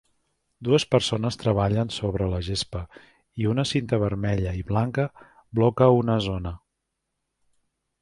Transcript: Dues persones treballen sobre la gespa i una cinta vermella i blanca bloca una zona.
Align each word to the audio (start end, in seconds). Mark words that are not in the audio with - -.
Dues 0.67 0.85
persones 0.93 1.37
treballen 1.43 1.91
sobre 1.97 2.31
la 2.31 2.39
gespa 2.47 2.81
i 3.43 3.49
una 3.53 3.67
cinta 3.75 4.01
vermella 4.07 4.57
i 4.63 4.67
blanca 4.73 5.09
bloca 5.61 5.93
una 6.03 6.21
zona. 6.31 6.59